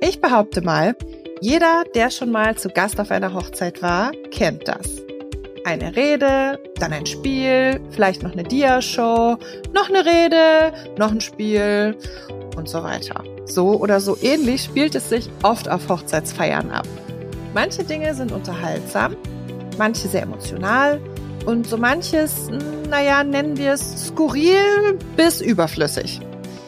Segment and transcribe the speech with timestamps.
[0.00, 0.94] Ich behaupte mal,
[1.40, 5.02] jeder, der schon mal zu Gast auf einer Hochzeit war, kennt das.
[5.64, 9.38] Eine Rede, dann ein Spiel, vielleicht noch eine Diashow,
[9.72, 11.96] noch eine Rede, noch ein Spiel
[12.56, 13.24] und so weiter.
[13.46, 16.86] So oder so ähnlich spielt es sich oft auf Hochzeitsfeiern ab.
[17.54, 19.16] Manche Dinge sind unterhaltsam,
[19.78, 21.00] manche sehr emotional
[21.46, 22.50] und so manches,
[22.90, 26.20] naja, nennen wir es skurril bis überflüssig.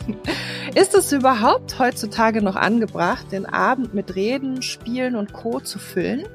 [0.75, 5.61] Ist es überhaupt heutzutage noch angebracht, den Abend mit Reden, Spielen und Co.
[5.61, 6.29] zu füllen?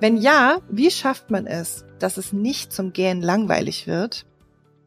[0.00, 4.26] Wenn ja, wie schafft man es, dass es nicht zum Gähnen langweilig wird?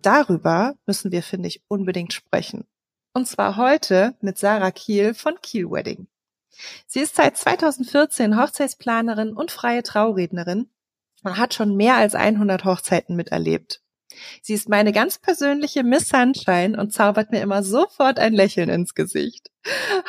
[0.02, 2.66] Darüber müssen wir, finde ich, unbedingt sprechen.
[3.14, 6.08] Und zwar heute mit Sarah Kiel von Kiel Wedding.
[6.86, 10.70] Sie ist seit 2014 Hochzeitsplanerin und freie Traurednerin
[11.24, 13.82] und hat schon mehr als 100 Hochzeiten miterlebt.
[14.42, 18.94] Sie ist meine ganz persönliche Miss Sunshine und zaubert mir immer sofort ein Lächeln ins
[18.94, 19.52] Gesicht.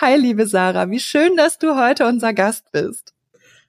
[0.00, 3.14] Hi, liebe Sarah, wie schön, dass du heute unser Gast bist.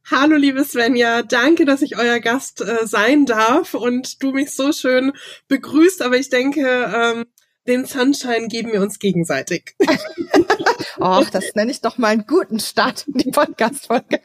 [0.09, 4.71] Hallo, liebe Svenja, danke, dass ich euer Gast äh, sein darf und du mich so
[4.71, 5.11] schön
[5.49, 6.01] begrüßt.
[6.01, 6.61] Aber ich denke,
[6.95, 7.25] ähm,
[7.67, 9.75] den Sunshine geben wir uns gegenseitig.
[10.99, 14.21] Och, das nenne ich doch mal einen guten Start in die Podcast-Folge.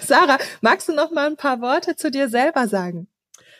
[0.00, 3.06] Sarah, magst du noch mal ein paar Worte zu dir selber sagen?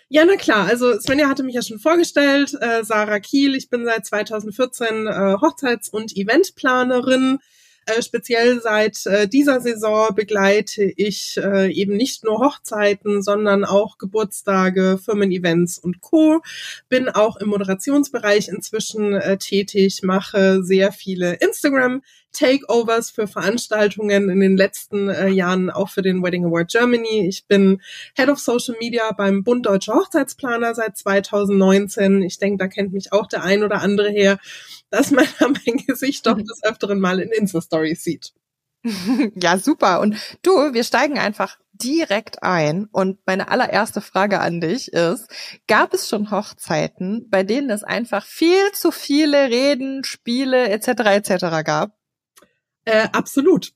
[0.08, 0.66] Ja, na klar.
[0.66, 2.54] Also Svenja hatte mich ja schon vorgestellt.
[2.60, 3.56] Äh, Sarah Kiel.
[3.56, 7.38] Ich bin seit 2014 äh, Hochzeits- und Eventplanerin.
[7.86, 13.98] Äh, speziell seit äh, dieser Saison begleite ich äh, eben nicht nur Hochzeiten, sondern auch
[13.98, 16.40] Geburtstage, Firmen-Events und Co.
[16.88, 24.40] Bin auch im Moderationsbereich inzwischen äh, tätig, mache sehr viele Instagram Takeovers für Veranstaltungen in
[24.40, 27.26] den letzten äh, Jahren auch für den Wedding Award Germany.
[27.28, 27.80] Ich bin
[28.14, 32.22] Head of Social Media beim Bund Deutscher Hochzeitsplaner seit 2019.
[32.22, 34.38] Ich denke, da kennt mich auch der ein oder andere her,
[34.90, 38.32] dass man mein Gesicht doch des Öfteren mal in Insta-Stories sieht.
[39.34, 40.00] Ja, super.
[40.00, 42.88] Und du, wir steigen einfach direkt ein.
[42.92, 45.28] Und meine allererste Frage an dich ist,
[45.66, 50.88] gab es schon Hochzeiten, bei denen es einfach viel zu viele Reden, Spiele etc.
[50.88, 51.64] etc.
[51.64, 51.95] gab?
[52.86, 53.72] Äh, absolut.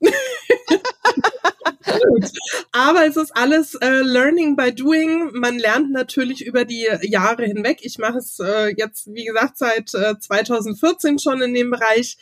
[2.73, 5.33] Aber es ist alles äh, Learning by Doing.
[5.33, 7.81] Man lernt natürlich über die Jahre hinweg.
[7.83, 12.17] Ich mache es äh, jetzt, wie gesagt, seit äh, 2014 schon in dem Bereich.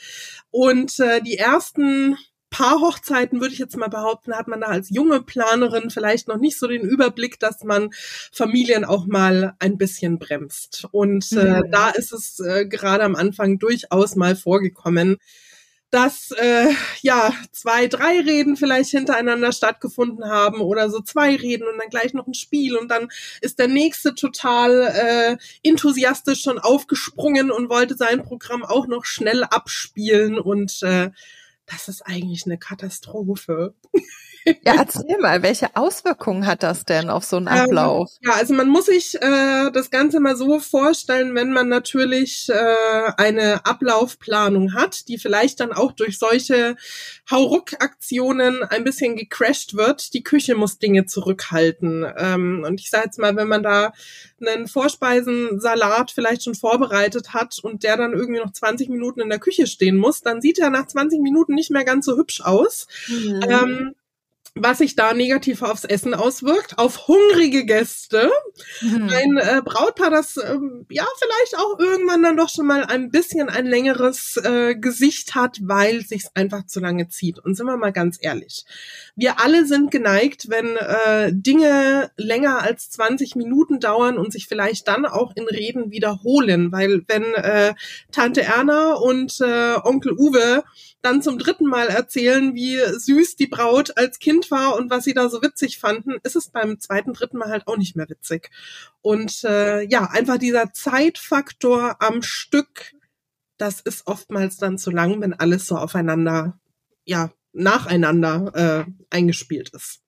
[0.50, 2.16] Und äh, die ersten
[2.50, 6.38] paar Hochzeiten, würde ich jetzt mal behaupten, hat man da als junge Planerin vielleicht noch
[6.38, 7.91] nicht so den Überblick, dass man
[8.32, 10.87] Familien auch mal ein bisschen bremst.
[10.91, 11.71] Und äh, mhm.
[11.71, 15.19] da ist es äh, gerade am Anfang durchaus mal vorgekommen,
[15.91, 16.69] dass äh,
[17.00, 22.12] ja zwei, drei Reden vielleicht hintereinander stattgefunden haben oder so zwei Reden und dann gleich
[22.15, 23.09] noch ein Spiel und dann
[23.41, 29.44] ist der nächste total äh, enthusiastisch schon aufgesprungen und wollte sein Programm auch noch schnell
[29.44, 31.10] abspielen und äh,
[31.66, 33.75] das ist eigentlich eine Katastrophe.
[34.64, 38.10] Ja, erzähl mal, welche Auswirkungen hat das denn auf so einen ähm, Ablauf?
[38.22, 42.48] Ähm, ja, also man muss sich äh, das Ganze mal so vorstellen, wenn man natürlich
[42.48, 46.76] äh, eine Ablaufplanung hat, die vielleicht dann auch durch solche
[47.31, 50.14] Hauruck-Aktionen ein bisschen gecrashed wird.
[50.14, 52.06] Die Küche muss Dinge zurückhalten.
[52.16, 53.92] Ähm, und ich sage jetzt mal, wenn man da
[54.41, 59.38] einen Vorspeisensalat vielleicht schon vorbereitet hat und der dann irgendwie noch 20 Minuten in der
[59.38, 62.86] Küche stehen muss, dann sieht er nach 20 Minuten nicht mehr ganz so hübsch aus.
[63.09, 63.41] Mhm.
[63.48, 63.94] Ähm,
[64.54, 68.31] was sich da negativ aufs Essen auswirkt, auf hungrige Gäste.
[68.81, 69.09] Mhm.
[69.09, 73.48] Ein äh, Brautpaar, das ähm, ja vielleicht auch irgendwann dann doch schon mal ein bisschen
[73.48, 77.38] ein längeres äh, Gesicht hat, weil sich's einfach zu lange zieht.
[77.38, 78.64] Und sind wir mal ganz ehrlich,
[79.16, 84.88] wir alle sind geneigt, wenn äh, Dinge länger als 20 Minuten dauern und sich vielleicht
[84.88, 87.75] dann auch in Reden wiederholen, weil wenn äh,
[88.12, 90.65] Tante Erna und äh, Onkel Uwe
[91.03, 95.15] dann zum dritten Mal erzählen, wie süß die Braut als Kind war und was sie
[95.15, 98.50] da so witzig fanden, ist es beim zweiten, dritten Mal halt auch nicht mehr witzig.
[99.03, 102.94] Und äh, ja, einfach dieser Zeitfaktor am Stück,
[103.56, 106.59] das ist oftmals dann zu lang, wenn alles so aufeinander,
[107.04, 110.01] ja, nacheinander äh, eingespielt ist.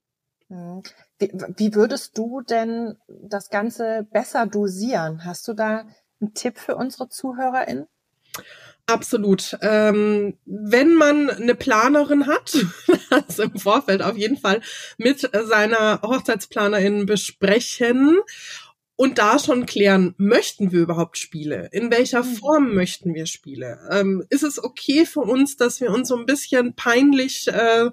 [1.18, 5.24] Wie, wie würdest du denn das Ganze besser dosieren?
[5.24, 5.86] Hast du da
[6.20, 7.86] einen Tipp für unsere ZuhörerInnen?
[8.90, 9.56] Absolut.
[9.62, 12.56] Ähm, wenn man eine Planerin hat,
[13.10, 14.60] also im Vorfeld auf jeden Fall
[14.98, 18.18] mit seiner Hochzeitsplanerin besprechen
[19.00, 21.70] und da schon klären, möchten wir überhaupt Spiele?
[21.72, 22.34] In welcher mhm.
[22.36, 23.78] Form möchten wir Spiele?
[23.90, 27.88] Ähm, ist es okay für uns, dass wir uns so ein bisschen peinlich äh,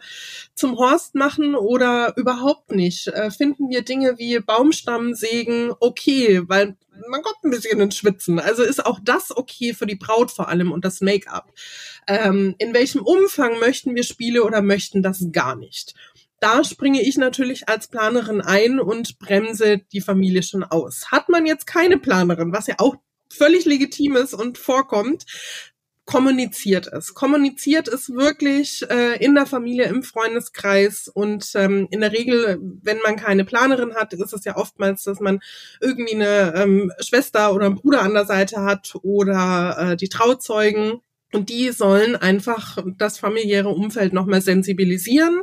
[0.54, 3.08] zum Horst machen oder überhaupt nicht?
[3.08, 6.76] Äh, finden wir Dinge wie Baumstammsägen okay, weil
[7.10, 8.42] man kommt ein bisschen ins Schwitzen.
[8.42, 11.54] Also ist auch das okay für die Braut vor allem und das Make-up.
[12.10, 15.94] Ähm, in welchem Umfang möchten wir Spiele oder möchten das gar nicht?
[16.40, 21.12] Da springe ich natürlich als Planerin ein und bremse die Familie schon aus.
[21.12, 22.96] Hat man jetzt keine Planerin, was ja auch
[23.30, 25.26] völlig legitim ist und vorkommt,
[26.06, 27.14] kommuniziert es.
[27.14, 33.00] Kommuniziert es wirklich äh, in der Familie, im Freundeskreis und ähm, in der Regel, wenn
[33.06, 35.42] man keine Planerin hat, ist es ja oftmals, dass man
[35.82, 41.02] irgendwie eine ähm, Schwester oder einen Bruder an der Seite hat oder äh, die Trauzeugen
[41.34, 45.42] und die sollen einfach das familiäre Umfeld nochmal sensibilisieren.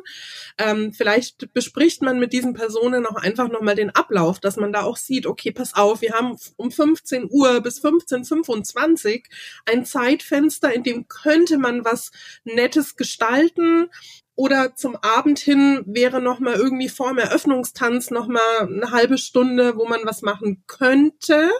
[0.56, 4.82] Ähm, vielleicht bespricht man mit diesen Personen auch einfach nochmal den Ablauf, dass man da
[4.82, 9.24] auch sieht, okay, pass auf, wir haben um 15 Uhr bis 15.25
[9.66, 12.12] ein Zeitfenster, in dem könnte man was
[12.44, 13.90] Nettes gestalten
[14.36, 19.18] oder zum Abend hin wäre noch mal irgendwie vor dem Eröffnungstanz noch mal eine halbe
[19.18, 21.50] Stunde, wo man was machen könnte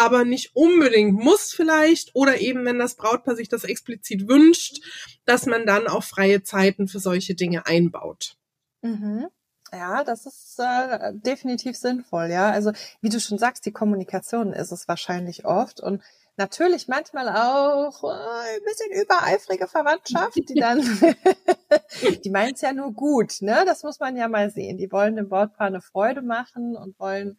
[0.00, 4.82] aber nicht unbedingt muss vielleicht oder eben, wenn das Brautpaar sich das explizit wünscht,
[5.26, 8.36] dass man dann auch freie Zeiten für solche Dinge einbaut.
[8.80, 9.26] Mhm.
[9.72, 12.50] Ja, das ist äh, definitiv sinnvoll, ja.
[12.50, 16.02] Also wie du schon sagst, die Kommunikation ist es wahrscheinlich oft und
[16.36, 20.80] natürlich manchmal auch äh, ein bisschen übereifrige Verwandtschaft, die dann,
[22.24, 23.64] die meint es ja nur gut, ne?
[23.66, 24.78] Das muss man ja mal sehen.
[24.78, 27.38] Die wollen dem Brautpaar eine Freude machen und wollen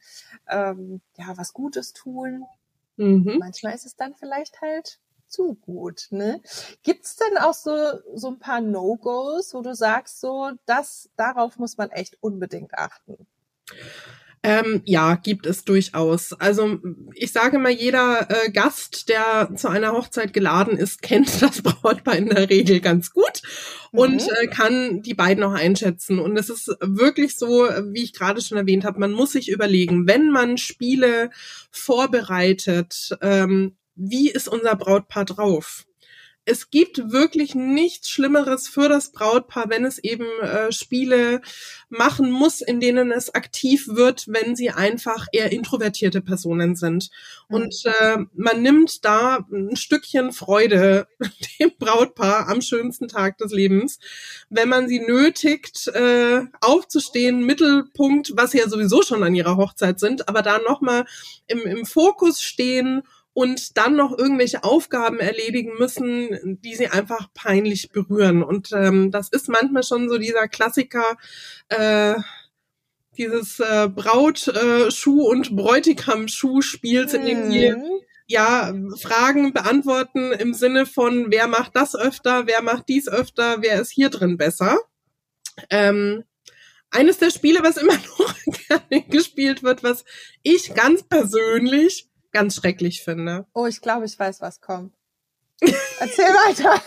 [0.49, 2.45] ähm, ja was Gutes tun.
[2.97, 3.37] Mhm.
[3.39, 6.07] Manchmal ist es dann vielleicht halt zu gut.
[6.11, 6.41] Ne?
[6.83, 7.75] Gibt's denn auch so
[8.13, 13.27] so ein paar No-Gos, wo du sagst, so das darauf muss man echt unbedingt achten?
[14.43, 16.33] Ähm, ja, gibt es durchaus.
[16.33, 16.79] Also
[17.13, 22.15] ich sage mal, jeder äh, Gast, der zu einer Hochzeit geladen ist, kennt das Brautpaar
[22.15, 23.41] in der Regel ganz gut
[23.91, 23.99] mhm.
[23.99, 26.17] und äh, kann die beiden auch einschätzen.
[26.17, 30.07] Und es ist wirklich so, wie ich gerade schon erwähnt habe, man muss sich überlegen,
[30.07, 31.29] wenn man Spiele
[31.69, 35.85] vorbereitet, ähm, wie ist unser Brautpaar drauf?
[36.45, 41.41] Es gibt wirklich nichts Schlimmeres für das Brautpaar, wenn es eben äh, Spiele
[41.89, 47.11] machen muss, in denen es aktiv wird, wenn sie einfach eher introvertierte Personen sind.
[47.49, 47.55] Mhm.
[47.55, 51.07] Und äh, man nimmt da ein Stückchen Freude
[51.59, 53.99] dem Brautpaar am schönsten Tag des Lebens,
[54.49, 59.99] wenn man sie nötigt, äh, aufzustehen, Mittelpunkt, was sie ja sowieso schon an ihrer Hochzeit
[59.99, 61.05] sind, aber da nochmal
[61.47, 63.03] im, im Fokus stehen
[63.33, 68.43] und dann noch irgendwelche Aufgaben erledigen müssen, die sie einfach peinlich berühren.
[68.43, 71.17] Und ähm, das ist manchmal schon so dieser Klassiker,
[71.69, 72.15] äh,
[73.17, 77.83] dieses äh, Braut-Schuh- äh, und Bräutigam-Schuh-Spiels, in dem sie mhm.
[78.27, 83.81] ja Fragen beantworten im Sinne von, wer macht das öfter, wer macht dies öfter, wer
[83.81, 84.77] ist hier drin besser.
[85.69, 86.23] Ähm,
[86.89, 88.35] eines der Spiele, was immer noch
[88.67, 90.03] gerne gespielt wird, was
[90.43, 93.45] ich ganz persönlich ganz schrecklich finde.
[93.53, 94.93] Oh, ich glaube, ich weiß, was kommt.
[95.61, 96.73] Erzähl weiter.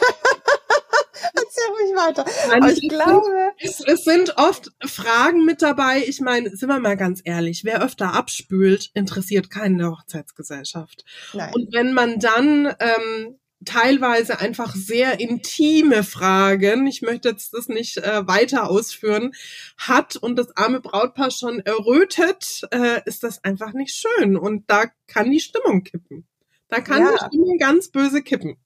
[1.34, 2.24] Erzähl ruhig weiter.
[2.48, 3.52] Nein, ich glaube.
[3.58, 6.04] Es, es, sind oft Fragen mit dabei.
[6.06, 11.04] Ich meine, sind wir mal ganz ehrlich, wer öfter abspült, interessiert keine Hochzeitsgesellschaft.
[11.32, 11.52] Nein.
[11.54, 17.98] Und wenn man dann ähm, teilweise einfach sehr intime Fragen, ich möchte jetzt das nicht
[17.98, 19.32] äh, weiter ausführen,
[19.76, 24.36] hat und das arme Brautpaar schon errötet, äh, ist das einfach nicht schön.
[24.36, 26.26] Und da kann die Stimmung kippen.
[26.68, 27.12] Da kann ja.
[27.12, 28.56] die Stimmung ganz böse kippen.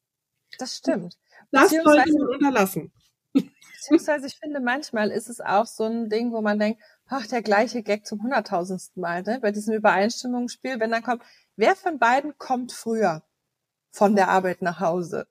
[0.58, 1.16] Das stimmt.
[1.50, 2.92] Das sollte man unterlassen.
[3.32, 7.42] Beziehungsweise ich finde, manchmal ist es auch so ein Ding, wo man denkt, ach, der
[7.42, 9.38] gleiche Gag zum hunderttausendsten Mal, ne?
[9.40, 11.22] bei diesem Übereinstimmungsspiel, wenn dann kommt,
[11.56, 13.22] wer von beiden kommt früher?
[13.90, 15.26] Von der Arbeit nach Hause.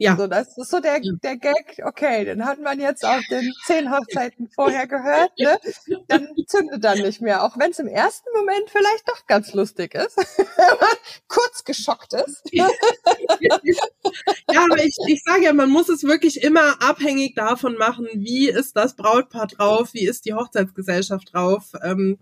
[0.00, 0.16] Ja.
[0.16, 3.90] So, das ist so der, der Gag, okay, den hat man jetzt auf den zehn
[3.90, 5.58] Hochzeiten vorher gehört, ne?
[6.06, 9.96] Dann zündet dann nicht mehr, auch wenn es im ersten Moment vielleicht doch ganz lustig
[9.96, 10.96] ist, wenn man
[11.26, 12.42] kurz geschockt ist.
[12.52, 12.68] ja,
[14.46, 18.76] aber ich, ich sage ja, man muss es wirklich immer abhängig davon machen, wie ist
[18.76, 21.72] das Brautpaar drauf, wie ist die Hochzeitsgesellschaft drauf.
[21.82, 22.20] Ähm,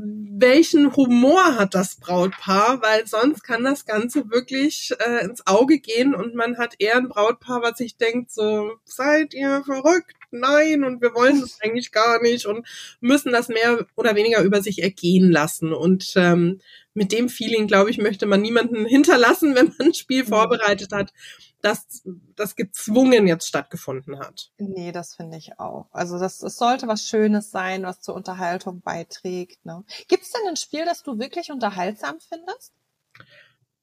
[0.00, 6.14] welchen Humor hat das Brautpaar, weil sonst kann das Ganze wirklich äh, ins Auge gehen
[6.14, 10.14] und man hat eher ein Brautpaar, was sich denkt, so, seid ihr verrückt?
[10.30, 12.66] Nein, und wir wollen das eigentlich gar nicht und
[13.00, 15.72] müssen das mehr oder weniger über sich ergehen lassen.
[15.72, 16.60] Und ähm,
[16.94, 20.28] mit dem Feeling, glaube ich, möchte man niemanden hinterlassen, wenn man ein Spiel mhm.
[20.28, 21.12] vorbereitet hat,
[21.60, 22.02] dass
[22.36, 24.52] das gezwungen jetzt stattgefunden hat.
[24.58, 25.88] Nee, das finde ich auch.
[25.92, 29.64] Also das, es sollte was Schönes sein, was zur Unterhaltung beiträgt.
[29.64, 29.84] Ne?
[30.08, 32.72] Gibt es denn ein Spiel, das du wirklich unterhaltsam findest?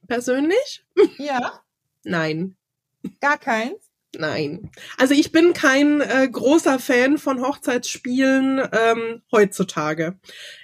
[0.07, 0.85] Persönlich?
[1.17, 1.61] Ja.
[2.03, 2.55] Nein.
[3.19, 3.91] Gar keins?
[4.17, 4.71] Nein.
[4.97, 10.17] Also ich bin kein äh, großer Fan von Hochzeitsspielen ähm, heutzutage.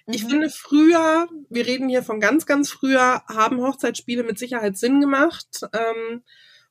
[0.06, 0.14] Mhm.
[0.14, 5.02] Ich finde früher, wir reden hier von ganz, ganz früher, haben Hochzeitsspiele mit Sicherheit Sinn
[5.02, 6.24] gemacht, ähm,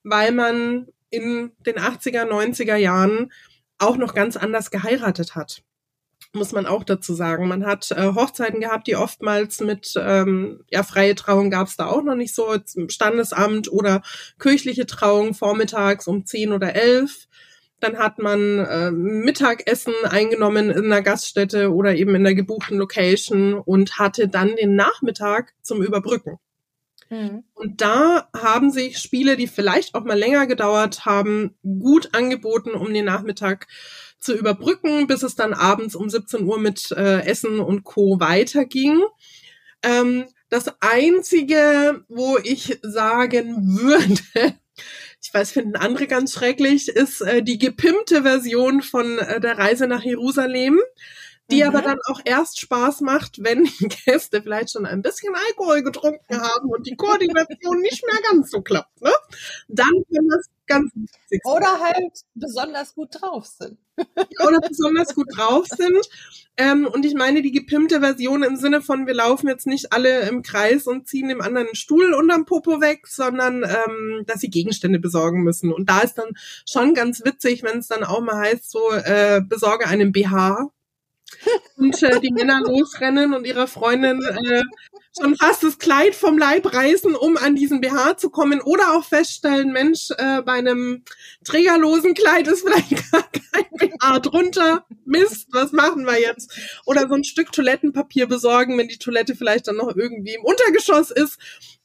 [0.02, 3.32] weil man in den 80er, 90er Jahren
[3.78, 5.62] auch noch ganz anders geheiratet hat
[6.32, 7.48] muss man auch dazu sagen.
[7.48, 11.86] Man hat äh, Hochzeiten gehabt, die oftmals mit, ähm, ja, freie Trauung gab es da
[11.86, 12.56] auch noch nicht so,
[12.88, 14.02] Standesamt oder
[14.38, 17.26] kirchliche Trauung vormittags um zehn oder elf.
[17.80, 23.54] Dann hat man äh, Mittagessen eingenommen in einer Gaststätte oder eben in der gebuchten Location
[23.54, 26.38] und hatte dann den Nachmittag zum Überbrücken.
[27.10, 27.44] Mhm.
[27.54, 32.94] Und da haben sich Spiele, die vielleicht auch mal länger gedauert haben, gut angeboten, um
[32.94, 33.66] den Nachmittag
[34.18, 38.20] zu überbrücken, bis es dann abends um 17 Uhr mit äh, Essen und Co.
[38.20, 39.02] weiterging.
[39.82, 44.20] Ähm, das Einzige, wo ich sagen würde,
[45.22, 49.86] ich weiß, finden andere ganz schrecklich, ist äh, die gepimpte Version von äh, der Reise
[49.86, 50.78] nach Jerusalem
[51.50, 51.68] die mhm.
[51.68, 56.40] aber dann auch erst Spaß macht, wenn die Gäste vielleicht schon ein bisschen Alkohol getrunken
[56.40, 59.00] haben und die Koordination nicht mehr ganz so klappt.
[59.02, 59.12] Ne?
[59.68, 61.52] Dann kann das ganz witzig sein.
[61.52, 63.78] Oder halt besonders gut drauf sind.
[64.46, 66.08] Oder besonders gut drauf sind.
[66.56, 70.28] Ähm, und ich meine die gepimpte Version im Sinne von, wir laufen jetzt nicht alle
[70.28, 74.50] im Kreis und ziehen dem anderen einen Stuhl unterm Popo weg, sondern ähm, dass sie
[74.50, 75.72] Gegenstände besorgen müssen.
[75.72, 76.30] Und da ist dann
[76.68, 80.70] schon ganz witzig, wenn es dann auch mal heißt, so äh, besorge einen BH
[81.76, 84.62] und äh, die Männer losrennen und ihrer Freundin äh,
[85.18, 89.04] schon fast das Kleid vom Leib reißen, um an diesen BH zu kommen oder auch
[89.04, 91.04] feststellen, Mensch, äh, bei einem
[91.44, 94.86] trägerlosen Kleid ist vielleicht gar kein BH drunter.
[95.04, 96.52] Mist, was machen wir jetzt?
[96.86, 101.10] Oder so ein Stück Toilettenpapier besorgen, wenn die Toilette vielleicht dann noch irgendwie im Untergeschoss
[101.10, 101.38] ist.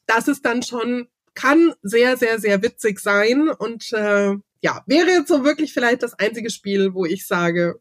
[0.06, 5.28] Das ist dann schon, kann sehr, sehr, sehr witzig sein und äh, ja, wäre jetzt
[5.28, 7.80] so wirklich vielleicht das einzige Spiel, wo ich sage,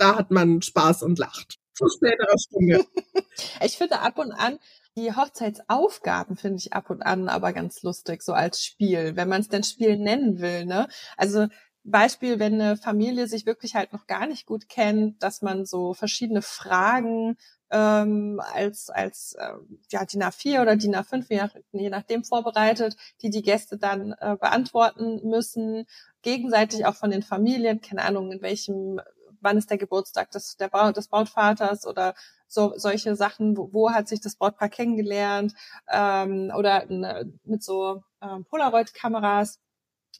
[0.00, 1.58] da hat man Spaß und lacht.
[1.74, 2.84] Zu späterer Stunde.
[3.64, 4.58] ich finde ab und an,
[4.96, 9.40] die Hochzeitsaufgaben finde ich ab und an aber ganz lustig, so als Spiel, wenn man
[9.40, 10.88] es denn Spiel nennen will, ne?
[11.16, 11.46] Also
[11.84, 15.94] Beispiel, wenn eine Familie sich wirklich halt noch gar nicht gut kennt, dass man so
[15.94, 17.36] verschiedene Fragen
[17.70, 19.52] ähm, als als äh,
[19.90, 24.12] ja DIN A4 oder DIN A5 je, nach, je nachdem vorbereitet, die die Gäste dann
[24.20, 25.86] äh, beantworten müssen,
[26.22, 29.00] gegenseitig auch von den Familien, keine Ahnung in welchem
[29.40, 32.14] wann ist der Geburtstag des, der Braut, des Brautvaters oder
[32.46, 35.54] so solche Sachen, wo, wo hat sich das Brautpaar kennengelernt
[35.90, 39.58] ähm, oder ne, mit so ähm, Polaroid-Kameras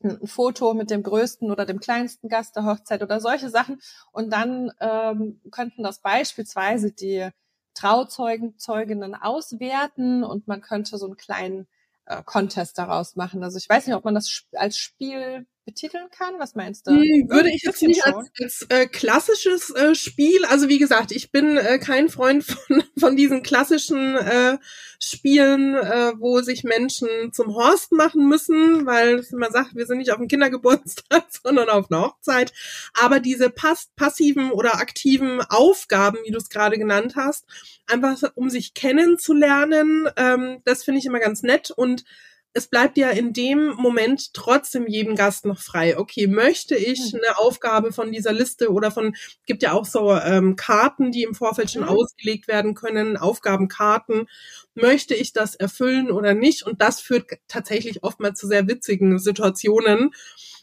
[0.02, 3.80] ein Foto mit dem größten oder dem kleinsten Gast der Hochzeit oder solche Sachen.
[4.12, 7.28] Und dann ähm, könnten das beispielsweise die
[7.74, 11.68] Trauzeugen, Zeuginnen auswerten und man könnte so einen kleinen
[12.06, 13.42] äh, Contest daraus machen.
[13.42, 16.34] Also ich weiß nicht, ob man das als Spiel betiteln kann?
[16.38, 16.92] Was meinst du?
[16.92, 21.30] Hm, würde ich jetzt nicht als, als äh, klassisches äh, Spiel, also wie gesagt, ich
[21.30, 24.58] bin äh, kein Freund von, von diesen klassischen äh,
[24.98, 30.10] Spielen, äh, wo sich Menschen zum Horst machen müssen, weil man sagt, wir sind nicht
[30.10, 32.52] auf dem Kindergeburtstag, sondern auf einer Hochzeit.
[33.00, 37.46] Aber diese pass passiven oder aktiven Aufgaben, wie du es gerade genannt hast,
[37.86, 42.04] einfach um sich kennenzulernen, ähm, das finde ich immer ganz nett und
[42.52, 45.96] es bleibt ja in dem Moment trotzdem jedem Gast noch frei.
[45.96, 47.20] Okay, möchte ich mhm.
[47.22, 49.14] eine Aufgabe von dieser Liste oder von,
[49.46, 51.88] gibt ja auch so ähm, Karten, die im Vorfeld schon mhm.
[51.88, 54.26] ausgelegt werden können, Aufgabenkarten.
[54.74, 56.64] Möchte ich das erfüllen oder nicht?
[56.64, 60.10] Und das führt tatsächlich oftmals zu sehr witzigen Situationen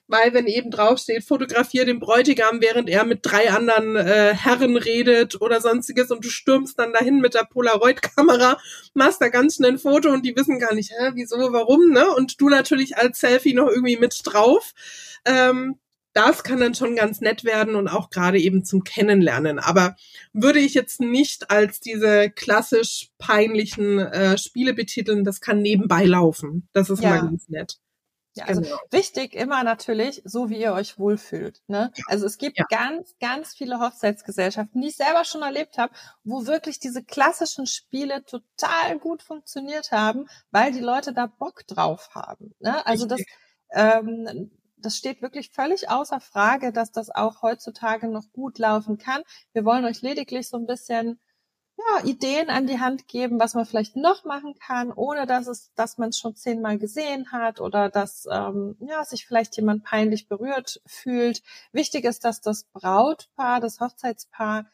[0.08, 5.42] weil wenn eben draufsteht, fotografier den Bräutigam, während er mit drei anderen äh, Herren redet
[5.42, 8.58] oder sonstiges und du stürmst dann dahin mit der Polaroid-Kamera,
[8.94, 12.10] machst da ganz schnell ein Foto und die wissen gar nicht, hä, wieso, warum, ne?
[12.16, 14.74] Und du natürlich als Selfie noch irgendwie mit drauf.
[15.26, 15.76] Ähm,
[16.14, 19.60] das kann dann schon ganz nett werden und auch gerade eben zum Kennenlernen.
[19.60, 19.96] Aber
[20.34, 26.68] würde ich jetzt nicht als diese klassisch peinlichen äh, Spiele betiteln, das kann nebenbei laufen.
[26.74, 27.10] Das ist ja.
[27.10, 27.78] mal ganz nett.
[28.38, 28.78] Ja, also genau.
[28.92, 31.62] wichtig immer natürlich, so wie ihr euch wohlfühlt.
[31.68, 31.92] Ne?
[32.08, 32.66] Also es gibt ja.
[32.70, 38.24] ganz, ganz viele Hochzeitsgesellschaften, die ich selber schon erlebt habe, wo wirklich diese klassischen Spiele
[38.26, 42.54] total gut funktioniert haben, weil die Leute da Bock drauf haben.
[42.60, 42.86] Ne?
[42.86, 43.22] Also das,
[43.72, 49.22] ähm, das steht wirklich völlig außer Frage, dass das auch heutzutage noch gut laufen kann.
[49.54, 51.20] Wir wollen euch lediglich so ein bisschen
[51.78, 55.72] ja, Ideen an die Hand geben, was man vielleicht noch machen kann, ohne dass es,
[55.76, 60.28] dass man es schon zehnmal gesehen hat oder dass ähm, ja sich vielleicht jemand peinlich
[60.28, 61.44] berührt fühlt.
[61.72, 64.66] Wichtig ist, dass das Brautpaar, das Hochzeitspaar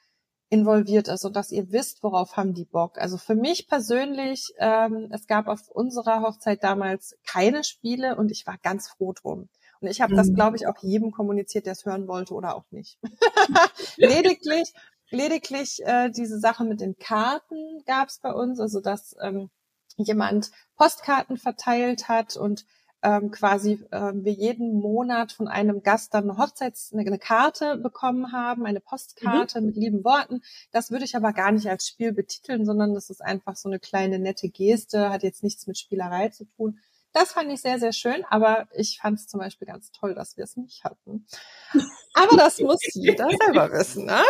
[0.49, 2.99] involviert ist und dass ihr wisst, worauf haben die Bock.
[2.99, 8.45] Also für mich persönlich, ähm, es gab auf unserer Hochzeit damals keine Spiele und ich
[8.45, 9.49] war ganz froh drum.
[9.81, 10.17] Und ich habe mhm.
[10.17, 12.99] das, glaube ich, auch jedem kommuniziert, der es hören wollte oder auch nicht.
[13.97, 14.71] lediglich,
[15.13, 19.49] lediglich äh, diese Sache mit den Karten gab es bei uns, also dass ähm,
[19.97, 22.65] jemand Postkarten verteilt hat und
[23.03, 27.77] ähm, quasi äh, wir jeden Monat von einem Gast dann eine Hochzeits eine, eine Karte
[27.77, 29.67] bekommen haben, eine Postkarte mhm.
[29.67, 30.41] mit lieben Worten.
[30.71, 33.79] Das würde ich aber gar nicht als Spiel betiteln, sondern das ist einfach so eine
[33.79, 36.79] kleine nette Geste, hat jetzt nichts mit Spielerei zu tun.
[37.13, 40.35] Das fand ich sehr, sehr schön, aber ich fand es zum Beispiel ganz toll, dass
[40.35, 41.27] wir es nicht hatten.
[42.15, 44.05] Aber das muss jeder selber wissen.
[44.05, 44.21] Ne?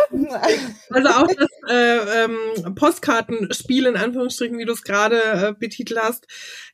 [0.90, 6.26] Also auch das äh, ähm, Postkartenspiel, in Anführungsstrichen, wie du es gerade äh, betitelt hast,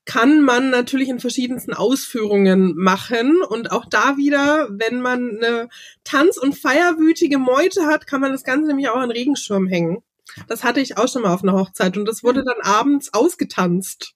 [0.04, 3.42] kann man natürlich in verschiedensten Ausführungen machen.
[3.42, 5.68] Und auch da wieder, wenn man eine
[6.04, 10.02] tanz- und feierwütige Meute hat, kann man das Ganze nämlich auch an Regenschirm hängen.
[10.48, 14.14] Das hatte ich auch schon mal auf einer Hochzeit und das wurde dann abends ausgetanzt.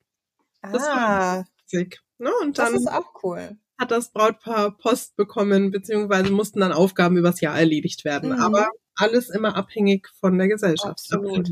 [0.63, 2.01] Das ah, witzig.
[2.19, 2.31] Ne?
[2.43, 3.57] Und dann das ist auch cool.
[3.79, 8.31] Hat das Brautpaar Post bekommen, beziehungsweise mussten dann Aufgaben übers Jahr erledigt werden.
[8.31, 8.41] Mhm.
[8.41, 11.01] Aber alles immer abhängig von der Gesellschaft.
[11.13, 11.49] Absolut.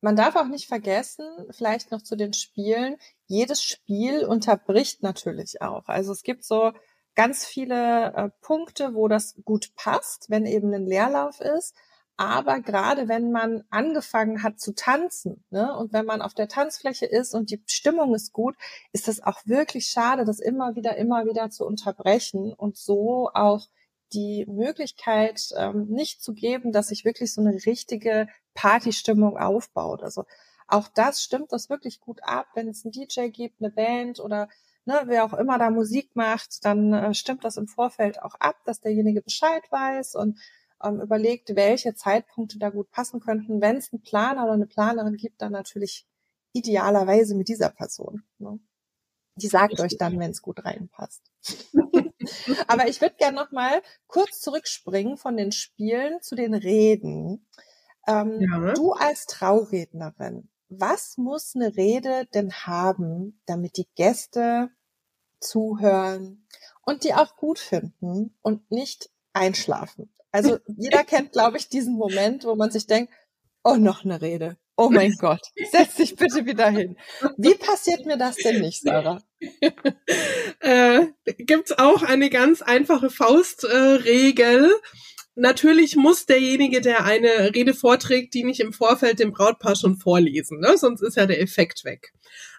[0.00, 5.86] Man darf auch nicht vergessen, vielleicht noch zu den Spielen, jedes Spiel unterbricht natürlich auch.
[5.86, 6.72] Also es gibt so
[7.14, 11.74] ganz viele äh, Punkte, wo das gut passt, wenn eben ein Leerlauf ist.
[12.16, 17.06] Aber gerade wenn man angefangen hat zu tanzen, ne, und wenn man auf der Tanzfläche
[17.06, 18.54] ist und die Stimmung ist gut,
[18.92, 23.66] ist es auch wirklich schade, das immer wieder, immer wieder zu unterbrechen und so auch
[24.12, 30.02] die Möglichkeit ähm, nicht zu geben, dass sich wirklich so eine richtige Partystimmung aufbaut.
[30.02, 30.24] Also
[30.68, 34.48] auch das stimmt das wirklich gut ab, wenn es einen DJ gibt, eine Band oder
[34.84, 38.56] ne, wer auch immer da Musik macht, dann äh, stimmt das im Vorfeld auch ab,
[38.64, 40.38] dass derjenige Bescheid weiß und
[40.82, 43.60] ähm, überlegt, welche Zeitpunkte da gut passen könnten.
[43.60, 46.06] Wenn es einen Planer oder eine Planerin gibt, dann natürlich
[46.52, 48.22] idealerweise mit dieser Person.
[48.38, 48.58] Ne?
[49.36, 51.22] Die sagt euch dann, wenn es gut reinpasst.
[52.66, 57.46] Aber ich würde gerne noch mal kurz zurückspringen von den Spielen zu den Reden.
[58.06, 58.72] Ähm, ja.
[58.74, 64.70] Du als Traurednerin, was muss eine Rede denn haben, damit die Gäste
[65.40, 66.46] zuhören
[66.82, 70.12] und die auch gut finden und nicht einschlafen?
[70.32, 73.12] Also jeder kennt, glaube ich, diesen Moment, wo man sich denkt,
[73.62, 74.56] oh, noch eine Rede.
[74.74, 76.96] Oh mein Gott, setz dich bitte wieder hin.
[77.36, 79.20] Wie passiert mir das denn nicht, Sarah?
[80.60, 84.70] äh, Gibt auch eine ganz einfache Faustregel.
[84.70, 84.88] Äh,
[85.34, 90.60] Natürlich muss derjenige, der eine Rede vorträgt, die nicht im Vorfeld dem Brautpaar schon vorlesen,
[90.60, 90.76] ne?
[90.76, 92.12] sonst ist ja der Effekt weg.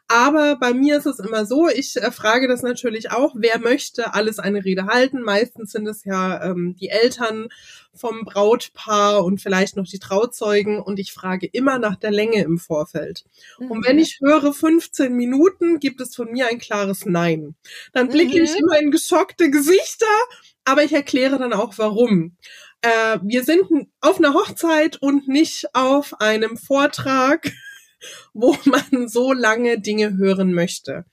[0.07, 4.13] Aber bei mir ist es immer so, ich äh, frage das natürlich auch, wer möchte
[4.13, 5.21] alles eine Rede halten.
[5.21, 7.47] Meistens sind es ja ähm, die Eltern
[7.95, 12.57] vom Brautpaar und vielleicht noch die Trauzeugen und ich frage immer nach der Länge im
[12.57, 13.23] Vorfeld.
[13.59, 13.71] Mhm.
[13.71, 17.55] Und wenn ich höre 15 Minuten, gibt es von mir ein klares Nein.
[17.93, 18.43] Dann blicke mhm.
[18.43, 20.05] ich immer in geschockte Gesichter,
[20.65, 22.35] aber ich erkläre dann auch warum.
[22.81, 27.51] Äh, wir sind auf einer Hochzeit und nicht auf einem Vortrag
[28.33, 31.05] wo man so lange Dinge hören möchte.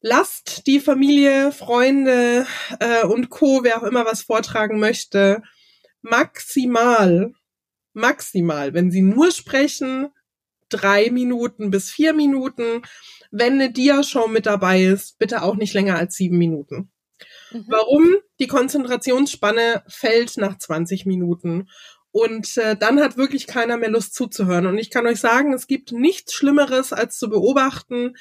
[0.00, 2.46] Lasst die Familie, Freunde
[2.78, 5.42] äh, und Co, wer auch immer was vortragen möchte,
[6.02, 7.32] maximal,
[7.94, 10.10] maximal, wenn sie nur sprechen,
[10.68, 12.82] drei Minuten bis vier Minuten.
[13.30, 16.90] Wenn eine Dia-Show mit dabei ist, bitte auch nicht länger als sieben Minuten.
[17.50, 17.64] Mhm.
[17.68, 18.16] Warum?
[18.40, 21.68] Die Konzentrationsspanne fällt nach 20 Minuten.
[22.14, 24.66] Und äh, dann hat wirklich keiner mehr Lust zuzuhören.
[24.66, 28.14] Und ich kann euch sagen, es gibt nichts Schlimmeres, als zu beobachten,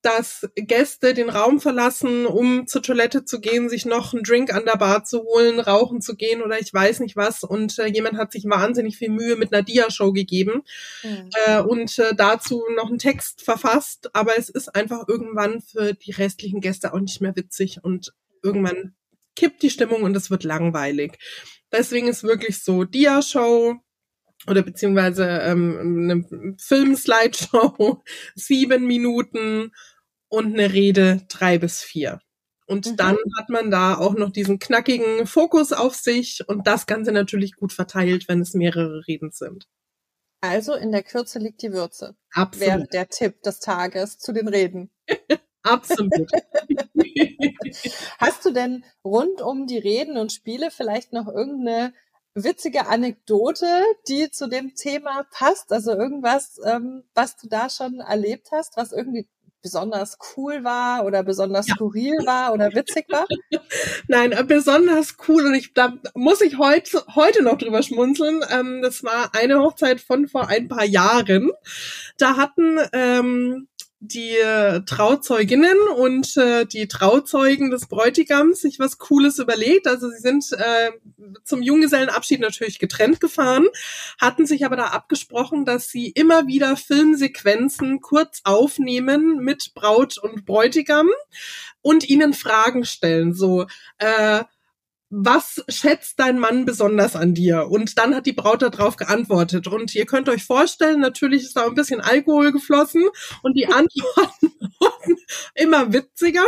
[0.00, 4.64] dass Gäste den Raum verlassen, um zur Toilette zu gehen, sich noch einen Drink an
[4.64, 7.42] der Bar zu holen, rauchen zu gehen oder ich weiß nicht was.
[7.44, 10.62] Und äh, jemand hat sich wahnsinnig viel Mühe mit einer Dia-Show gegeben
[11.02, 11.28] mhm.
[11.44, 14.08] äh, und äh, dazu noch einen Text verfasst.
[14.14, 18.94] Aber es ist einfach irgendwann für die restlichen Gäste auch nicht mehr witzig und irgendwann
[19.36, 21.18] kippt die Stimmung und es wird langweilig.
[21.72, 23.76] Deswegen ist wirklich so Dia-Show
[24.46, 28.02] oder beziehungsweise ähm, eine Film-Slideshow
[28.34, 29.72] sieben Minuten
[30.28, 32.20] und eine Rede drei bis vier.
[32.66, 32.96] Und mhm.
[32.96, 37.56] dann hat man da auch noch diesen knackigen Fokus auf sich und das Ganze natürlich
[37.56, 39.66] gut verteilt, wenn es mehrere Reden sind.
[40.40, 42.14] Also in der Kürze liegt die Würze.
[42.32, 42.68] Absolut.
[42.68, 44.90] Wäre der Tipp des Tages zu den Reden.
[45.68, 46.12] Absolut.
[48.18, 51.92] Hast du denn rund um die Reden und Spiele vielleicht noch irgendeine
[52.34, 55.72] witzige Anekdote, die zu dem Thema passt?
[55.72, 59.28] Also irgendwas, ähm, was du da schon erlebt hast, was irgendwie
[59.62, 61.74] besonders cool war oder besonders ja.
[61.74, 63.26] skurril war oder witzig war?
[64.08, 68.40] Nein, äh, besonders cool und ich da muss ich heute heute noch drüber schmunzeln.
[68.50, 71.50] Ähm, das war eine Hochzeit von vor ein paar Jahren.
[72.18, 73.68] Da hatten ähm,
[74.00, 79.88] die äh, Trauzeuginnen und äh, die Trauzeugen des Bräutigams sich was Cooles überlegt.
[79.88, 80.92] Also sie sind äh,
[81.44, 83.66] zum Junggesellenabschied natürlich getrennt gefahren,
[84.20, 90.46] hatten sich aber da abgesprochen, dass sie immer wieder Filmsequenzen kurz aufnehmen mit Braut und
[90.46, 91.08] Bräutigam
[91.82, 93.34] und ihnen Fragen stellen.
[93.34, 93.66] So,
[93.98, 94.44] äh,
[95.10, 97.68] was schätzt dein Mann besonders an dir?
[97.68, 99.66] Und dann hat die Braut darauf geantwortet.
[99.66, 103.08] Und ihr könnt euch vorstellen, natürlich ist da ein bisschen Alkohol geflossen
[103.42, 105.16] und die Antworten wurden
[105.54, 106.46] immer witziger.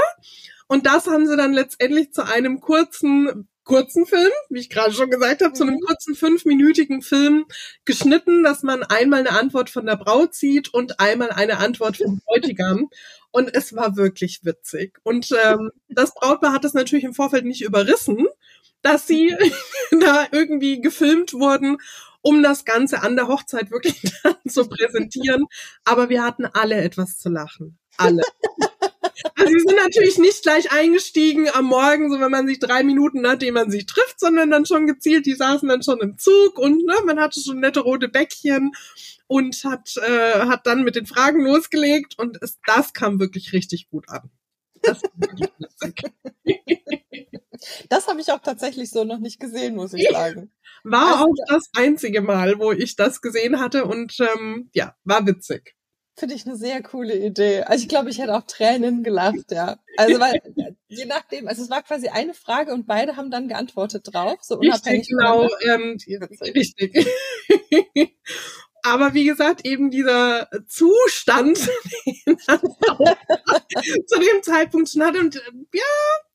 [0.68, 5.10] Und das haben sie dann letztendlich zu einem kurzen kurzen Film, wie ich gerade schon
[5.10, 5.86] gesagt habe, zu einem mhm.
[5.86, 7.44] kurzen fünfminütigen Film
[7.84, 12.20] geschnitten, dass man einmal eine Antwort von der Braut sieht und einmal eine Antwort vom
[12.26, 12.88] Bräutigam.
[13.30, 14.98] Und es war wirklich witzig.
[15.04, 18.26] Und ähm, das Brautpaar hat es natürlich im Vorfeld nicht überrissen,
[18.82, 19.34] dass sie
[20.00, 21.78] da irgendwie gefilmt wurden,
[22.22, 24.00] um das Ganze an der Hochzeit wirklich
[24.48, 25.46] zu präsentieren.
[25.84, 27.78] Aber wir hatten alle etwas zu lachen.
[27.96, 28.22] Alle.
[29.34, 33.20] Also sie sind natürlich nicht gleich eingestiegen am Morgen, so wenn man sich drei Minuten
[33.20, 36.84] nachdem man sich trifft, sondern dann schon gezielt, die saßen dann schon im Zug und
[36.84, 38.72] ne, man hatte schon nette rote Bäckchen
[39.26, 43.88] und hat, äh, hat dann mit den Fragen losgelegt und es, das kam wirklich richtig
[43.90, 44.30] gut an.
[44.82, 45.02] Das,
[47.88, 50.52] das habe ich auch tatsächlich so noch nicht gesehen, muss ich sagen.
[50.84, 55.26] War also, auch das einzige Mal, wo ich das gesehen hatte und ähm, ja, war
[55.26, 55.74] witzig.
[56.16, 57.62] Finde ich eine sehr coole Idee.
[57.62, 59.78] Also ich glaube, ich hätte auch Tränen gelacht, ja.
[59.96, 60.40] Also weil
[60.88, 64.58] je nachdem, also es war quasi eine Frage und beide haben dann geantwortet drauf, so
[64.58, 65.08] unabhängig.
[65.08, 65.96] Richtig, genau, ähm,
[66.54, 67.06] richtig.
[68.82, 71.58] Aber wie gesagt, eben dieser Zustand,
[72.26, 72.60] den er
[74.06, 75.20] zu dem Zeitpunkt schon hatte.
[75.20, 75.82] Und ja,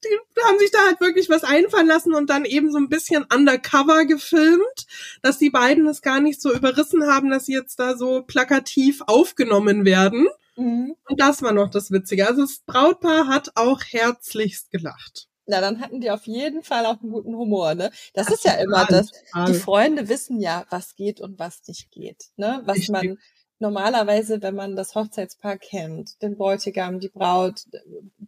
[0.04, 3.26] die haben sich da halt wirklich was einfallen lassen und dann eben so ein bisschen
[3.34, 4.86] undercover gefilmt,
[5.22, 9.02] dass die beiden es gar nicht so überrissen haben, dass sie jetzt da so plakativ
[9.08, 10.28] aufgenommen werden.
[10.56, 10.96] Mhm.
[11.08, 12.28] Und das war noch das Witzige.
[12.28, 15.28] Also das Brautpaar hat auch herzlichst gelacht.
[15.48, 17.92] Na, dann hatten die auf jeden Fall auch einen guten Humor, ne?
[18.14, 19.12] Das Ach, ist ja immer das.
[19.48, 22.62] Die Freunde wissen ja, was geht und was nicht geht, ne?
[22.66, 22.90] Was Richtig.
[22.92, 23.18] man
[23.60, 27.66] normalerweise, wenn man das Hochzeitspaar kennt, den Bräutigam, die Braut,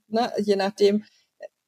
[0.07, 1.03] ne, je nachdem,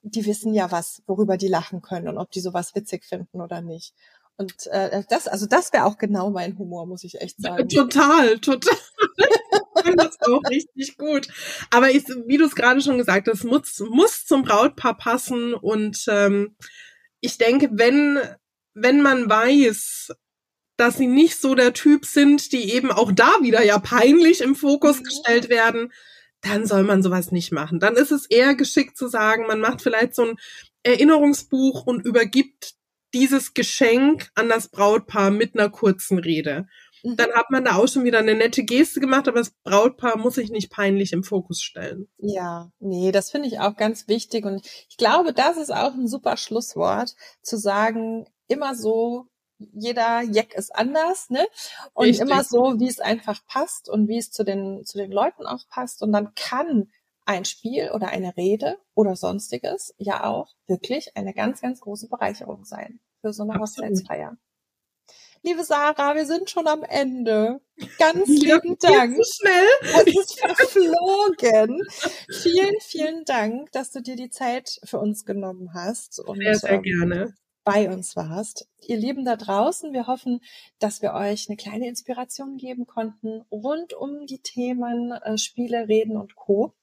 [0.01, 3.61] die wissen ja was, worüber die lachen können und ob die sowas witzig finden oder
[3.61, 3.93] nicht.
[4.37, 7.67] Und äh, das, also das wäre auch genau mein Humor, muss ich echt sagen.
[7.67, 8.77] Total, total.
[9.97, 11.27] das auch richtig gut.
[11.69, 15.53] Aber ich, wie du es gerade schon gesagt hast, muss, muss zum Brautpaar passen.
[15.53, 16.55] Und ähm,
[17.21, 18.19] ich denke, wenn,
[18.73, 20.11] wenn man weiß,
[20.77, 24.55] dass sie nicht so der Typ sind, die eben auch da wieder ja peinlich im
[24.55, 25.03] Fokus mhm.
[25.03, 25.91] gestellt werden,
[26.41, 27.79] dann soll man sowas nicht machen.
[27.79, 30.39] Dann ist es eher geschickt zu sagen, man macht vielleicht so ein
[30.83, 32.75] Erinnerungsbuch und übergibt
[33.13, 36.67] dieses Geschenk an das Brautpaar mit einer kurzen Rede.
[37.03, 37.15] Mhm.
[37.15, 40.35] Dann hat man da auch schon wieder eine nette Geste gemacht, aber das Brautpaar muss
[40.35, 42.07] sich nicht peinlich im Fokus stellen.
[42.17, 44.45] Ja, nee, das finde ich auch ganz wichtig.
[44.45, 50.53] Und ich glaube, das ist auch ein super Schlusswort, zu sagen, immer so, jeder Jack
[50.53, 51.45] ist anders, ne?
[51.93, 52.27] Und Richtig.
[52.27, 55.67] immer so, wie es einfach passt und wie es zu den, zu den Leuten auch
[55.69, 56.01] passt.
[56.01, 56.89] Und dann kann
[57.25, 62.65] ein Spiel oder eine Rede oder sonstiges ja auch wirklich eine ganz, ganz große Bereicherung
[62.65, 63.59] sein für so eine.
[63.59, 64.37] Hochzeitsfeier.
[65.41, 67.61] Liebe Sarah, wir sind schon am Ende.
[67.97, 69.15] Ganz lieben Dank.
[69.15, 69.67] So schnell.
[69.81, 71.81] Es ist verflogen.
[72.29, 76.19] vielen, vielen Dank, dass du dir die Zeit für uns genommen hast.
[76.19, 78.67] Und, sehr, sehr ähm, gerne bei uns warst.
[78.81, 80.41] Ihr Lieben da draußen, wir hoffen,
[80.79, 86.17] dass wir euch eine kleine Inspiration geben konnten rund um die Themen äh, Spiele, Reden
[86.17, 86.73] und Co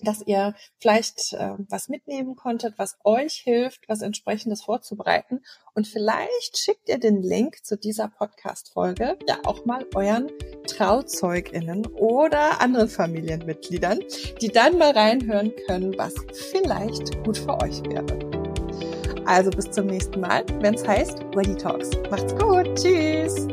[0.00, 5.42] dass ihr vielleicht äh, was mitnehmen konntet, was euch hilft, was entsprechendes vorzubereiten.
[5.74, 10.30] Und vielleicht schickt ihr den Link zu dieser Podcast-Folge ja auch mal euren
[10.66, 14.00] TrauzeugInnen oder anderen Familienmitgliedern,
[14.40, 16.14] die dann mal reinhören können, was
[16.50, 18.38] vielleicht gut für euch wäre.
[19.26, 21.90] Also bis zum nächsten Mal, wenn es heißt Ready Talks.
[22.10, 22.74] Macht's gut.
[22.76, 23.46] Tschüss.